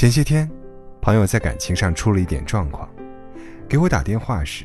[0.00, 0.50] 前些天，
[1.02, 2.88] 朋友在感情上出了一点状况，
[3.68, 4.64] 给我打电话时，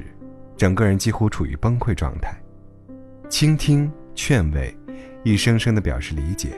[0.55, 2.33] 整个人几乎处于崩溃状态。
[3.27, 4.73] 倾听、劝慰，
[5.25, 6.51] 一声声的表示理解，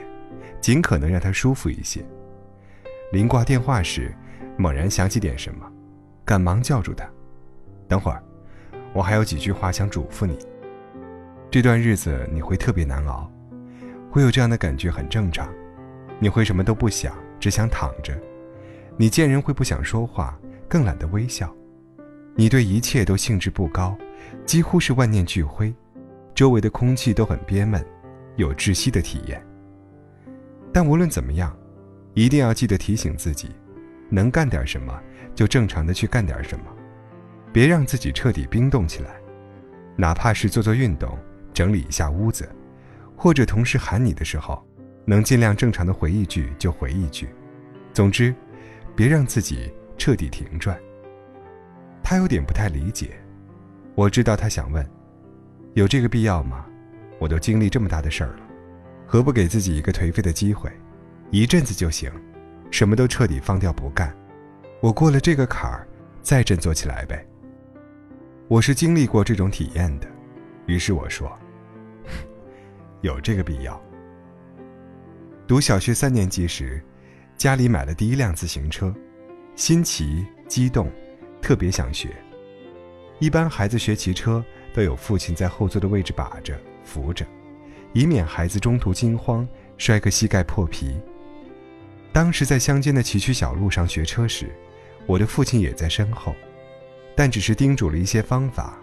[0.60, 2.06] 尽可能让他舒服一些。
[3.10, 4.14] 临挂电话时，
[4.56, 5.68] 猛然想起点什么，
[6.24, 7.04] 赶忙叫住他
[7.90, 8.22] ：“等会儿，
[8.92, 10.38] 我还有几句话想嘱咐你。
[11.50, 13.28] 这段日子你会特别难熬，
[14.08, 15.52] 会有这样的感觉很正常。
[16.20, 18.16] 你会什么都不想，只想躺着。”
[19.00, 20.36] 你见人会不想说话，
[20.68, 21.54] 更懒得微笑。
[22.34, 23.96] 你对一切都兴致不高，
[24.44, 25.72] 几乎是万念俱灰。
[26.34, 27.84] 周围的空气都很憋闷，
[28.34, 29.40] 有窒息的体验。
[30.72, 31.56] 但无论怎么样，
[32.14, 33.50] 一定要记得提醒自己，
[34.10, 35.00] 能干点什么
[35.32, 36.64] 就正常的去干点什么，
[37.52, 39.10] 别让自己彻底冰冻起来。
[39.94, 41.16] 哪怕是做做运动，
[41.54, 42.48] 整理一下屋子，
[43.16, 44.60] 或者同事喊你的时候，
[45.04, 47.28] 能尽量正常的回一句就回一句。
[47.94, 48.34] 总之。
[48.98, 50.76] 别让自己彻底停转。
[52.02, 53.16] 他有点不太理解，
[53.94, 54.84] 我知道他想问：
[55.74, 56.66] 有这个必要吗？
[57.20, 58.40] 我都经历这么大的事儿了，
[59.06, 60.68] 何不给自己一个颓废的机会？
[61.30, 62.10] 一阵子就行，
[62.72, 64.12] 什么都彻底放掉不干。
[64.80, 65.86] 我过了这个坎儿，
[66.20, 67.24] 再振作起来呗。
[68.48, 70.08] 我是经历过这种体验的，
[70.66, 71.30] 于是我说：
[73.02, 73.80] 有这个必要。
[75.46, 76.82] 读小学三年级时。
[77.38, 78.92] 家里买了第一辆自行车，
[79.54, 80.90] 新奇激动，
[81.40, 82.08] 特别想学。
[83.20, 84.44] 一般孩子学骑车
[84.74, 87.24] 都有父亲在后座的位置把着扶着，
[87.92, 90.96] 以免孩子中途惊慌摔个膝盖破皮。
[92.12, 94.50] 当时在乡间的崎岖小路上学车时，
[95.06, 96.34] 我的父亲也在身后，
[97.14, 98.76] 但只是叮嘱了一些方法，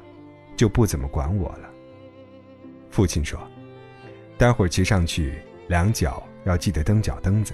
[0.56, 1.70] 就不怎么管我了。
[2.90, 3.38] 父亲说
[4.40, 7.54] ：“待会儿骑上去，两脚要记得蹬脚蹬子。”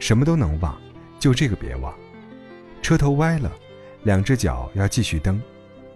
[0.00, 0.76] 什么都能忘，
[1.20, 1.94] 就这个别忘。
[2.82, 3.52] 车头歪了，
[4.02, 5.38] 两只脚要继续蹬；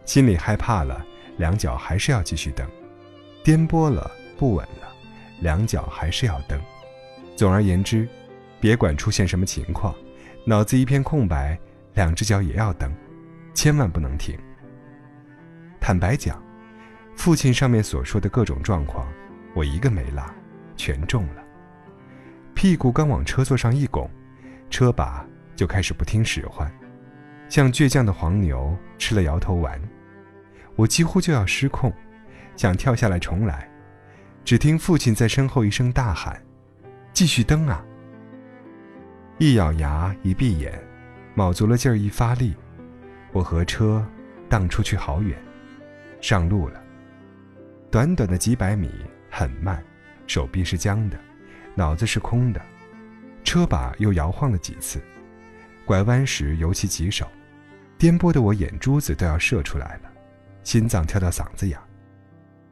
[0.04, 1.04] 心里害怕了，
[1.38, 2.64] 两脚还是要继续蹬；
[3.42, 4.92] 颠簸了，不稳了，
[5.40, 6.60] 两脚还是要蹬。
[7.34, 8.06] 总而言之，
[8.60, 9.94] 别管出现什么情况，
[10.44, 11.58] 脑子一片空白，
[11.94, 12.92] 两只脚也要蹬，
[13.54, 14.38] 千万不能停。
[15.80, 16.40] 坦白讲，
[17.16, 19.10] 父亲上面所说的各种状况，
[19.54, 20.22] 我一个没落，
[20.76, 21.43] 全中了。
[22.54, 24.08] 屁股刚往车座上一拱，
[24.70, 26.70] 车把就开始不听使唤，
[27.48, 29.80] 像倔强的黄牛吃了摇头丸。
[30.76, 31.92] 我几乎就要失控，
[32.56, 33.68] 想跳下来重来，
[34.44, 36.40] 只听父亲在身后一声大喊
[37.12, 37.84] ：“继续蹬啊！”
[39.38, 40.72] 一咬牙，一闭眼，
[41.34, 42.54] 卯足了劲儿一发力，
[43.32, 44.04] 我和车
[44.48, 45.36] 荡出去好远，
[46.20, 46.82] 上路了。
[47.90, 48.90] 短短的几百米
[49.30, 49.82] 很慢，
[50.26, 51.18] 手臂是僵的。
[51.74, 52.60] 脑子是空的，
[53.42, 55.00] 车把又摇晃了几次，
[55.84, 57.26] 拐弯时尤其棘手，
[57.98, 60.12] 颠簸的我眼珠子都要射出来了，
[60.62, 61.78] 心脏跳到嗓子眼。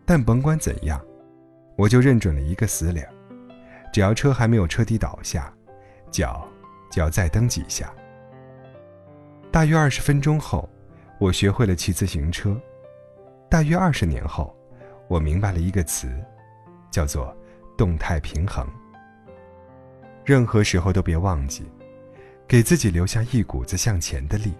[0.04, 1.00] 但甭管怎样，
[1.76, 3.08] 我就认准了一个死理儿：
[3.92, 5.52] 只要车还没有彻底倒下，
[6.10, 6.46] 脚
[6.90, 7.92] 就要再蹬几下。
[9.50, 10.68] 大约二十分钟后，
[11.18, 12.58] 我学会了骑自行车。
[13.50, 14.56] 大约二十年后，
[15.08, 16.08] 我明白了一个词，
[16.90, 17.36] 叫做
[17.76, 18.66] 动态平衡。
[20.24, 21.64] 任何时候都别忘记，
[22.46, 24.52] 给自己留下一股子向前的力。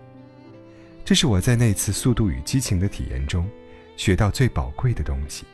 [1.05, 3.49] 这是我在那次《速度与激情》的体验中
[3.97, 5.45] 学到最宝贵的东西。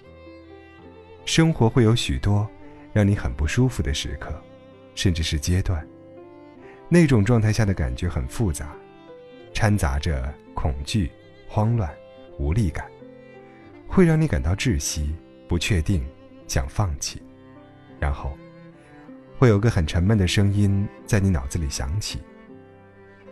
[1.26, 2.48] 生活会有许多
[2.92, 4.32] 让你很不舒服的时刻，
[4.94, 5.86] 甚至是阶段。
[6.88, 8.74] 那种状态下的感觉很复杂，
[9.52, 11.10] 掺杂着恐惧、
[11.46, 11.94] 慌乱、
[12.38, 12.90] 无力感，
[13.86, 15.14] 会让你感到窒息、
[15.46, 16.02] 不确定、
[16.46, 17.20] 想放弃，
[18.00, 18.36] 然后。
[19.38, 22.18] 会有个很沉闷的声音在你脑子里响起：“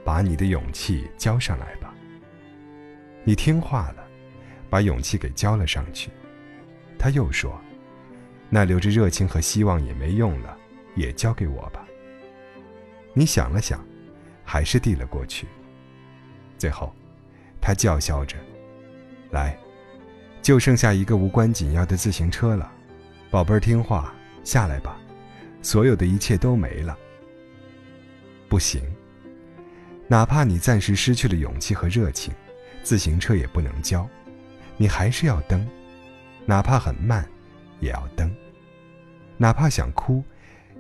[0.05, 1.93] 把你的勇气交上来吧。”
[3.25, 4.07] 你听话了，
[4.71, 6.09] 把勇气给交了上去。
[6.97, 7.61] 他又说
[8.49, 10.57] ：“那留着热情和希望也没用了，
[10.95, 11.85] 也交给我吧。”
[13.13, 13.85] 你想了想，
[14.45, 15.49] 还是递了过去。
[16.57, 16.95] 最后，
[17.61, 18.37] 他叫嚣着
[19.33, 19.59] ：“来，
[20.41, 22.71] 就剩下一个无关紧要的自行车了，
[23.29, 24.15] 宝贝儿，听话，
[24.45, 24.97] 下来吧。”
[25.67, 26.97] 所有的一切都没了。
[28.49, 28.81] 不行，
[30.07, 32.33] 哪怕你暂时失去了勇气和热情，
[32.85, 34.09] 自行车也不能交，
[34.77, 35.67] 你还是要蹬，
[36.45, 37.29] 哪怕很慢，
[37.81, 38.33] 也要蹬，
[39.37, 40.23] 哪怕想哭，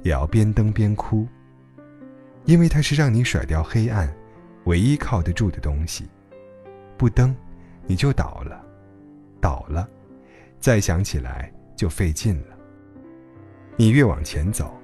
[0.04, 1.26] 也要边蹬边哭，
[2.44, 4.08] 因为它是让你甩掉黑暗，
[4.66, 6.08] 唯一靠得住的东西。
[6.96, 7.34] 不蹬，
[7.88, 8.64] 你就倒了，
[9.40, 9.88] 倒了，
[10.60, 12.55] 再想起来就费劲了。
[13.76, 14.74] 你越往前走，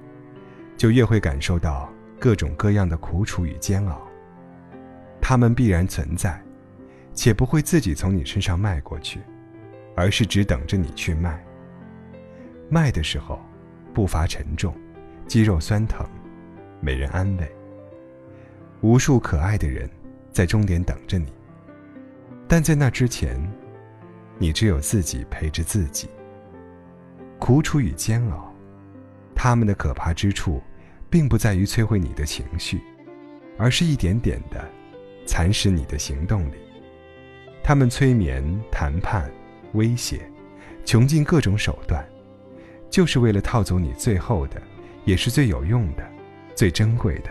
[0.77, 3.99] 就越会感受到各种各样的苦楚与煎熬。
[5.19, 6.39] 他们必然存在，
[7.13, 9.19] 且不会自己从你身上迈过去，
[9.95, 11.43] 而是只等着你去迈。
[12.69, 13.41] 迈的时候，
[13.95, 14.75] 步伐沉重，
[15.27, 16.05] 肌肉酸疼，
[16.79, 17.51] 没人安慰。
[18.81, 19.89] 无数可爱的人
[20.31, 21.33] 在终点等着你，
[22.47, 23.41] 但在那之前，
[24.37, 26.09] 你只有自己陪着自己。
[27.39, 28.52] 苦楚与煎熬，
[29.35, 30.61] 他们的可怕之处，
[31.09, 32.81] 并不在于摧毁你的情绪，
[33.57, 34.63] 而是一点点的。
[35.25, 36.55] 蚕食你的行动力，
[37.63, 39.31] 他们催眠、谈判、
[39.71, 40.19] 威胁，
[40.83, 42.05] 穷尽各种手段，
[42.89, 44.61] 就是为了套走你最后的，
[45.05, 46.05] 也是最有用的、
[46.53, 47.29] 最珍贵的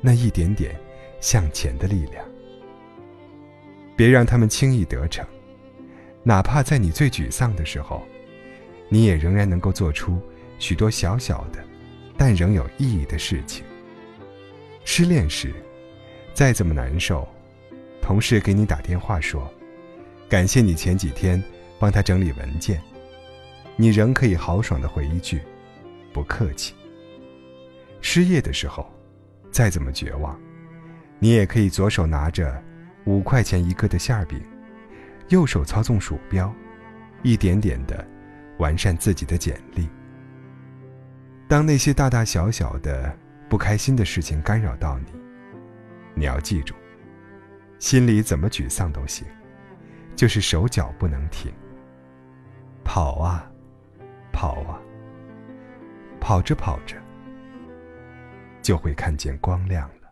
[0.00, 0.76] 那一点点
[1.20, 2.24] 向前的力量。
[3.96, 5.26] 别让他们轻易得逞，
[6.22, 8.04] 哪怕在你最沮丧的时候，
[8.88, 10.22] 你也仍然能够做出
[10.64, 11.62] 许多小小的，
[12.16, 13.62] 但仍有意义的事情。
[14.82, 15.52] 失恋时。
[16.32, 17.28] 再怎么难受，
[18.02, 19.48] 同事给你打电话说
[20.28, 21.40] ：“感谢你前几天
[21.78, 22.82] 帮他整理文件。”
[23.76, 25.40] 你仍可以豪爽的回一句
[26.12, 26.74] ：“不客气。”
[28.02, 28.90] 失业的时候，
[29.52, 30.36] 再怎么绝望，
[31.20, 32.60] 你也可以左手拿着
[33.04, 34.42] 五块钱一个的馅饼，
[35.28, 36.52] 右手操纵鼠标，
[37.22, 38.04] 一点点的
[38.58, 39.88] 完善自己的简历。
[41.46, 43.14] 当那些大大小小的
[43.48, 45.06] 不开心的事情干扰到你，
[46.14, 46.74] 你要记住，
[47.78, 49.26] 心里怎么沮丧都行，
[50.16, 51.52] 就是手脚不能停。
[52.82, 53.50] 跑啊，
[54.32, 54.80] 跑啊，
[56.20, 56.96] 跑着跑着，
[58.62, 60.03] 就会看见光亮了。